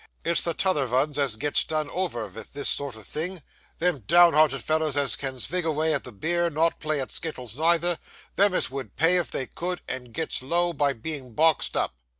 [0.25, 3.43] It's the t'other vuns as gets done over vith this sort o' thing;
[3.77, 7.55] them down hearted fellers as can't svig avay at the beer, nor play at skittles
[7.55, 7.99] neither;
[8.35, 11.93] them as vould pay if they could, and gets low by being boxed up.